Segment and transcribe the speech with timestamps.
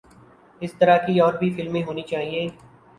[0.61, 2.47] اس طرح کی اور بھی فلمیں ہونی چاہئے